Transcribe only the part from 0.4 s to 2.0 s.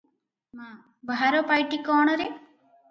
ମା- ବାହାର ପାଇଟି